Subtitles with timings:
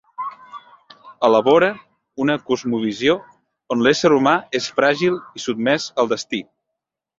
[1.27, 1.69] Elabore
[2.25, 3.17] una cosmovisió
[3.77, 6.45] on l'ésser humà és fràgil i sotmès al destí.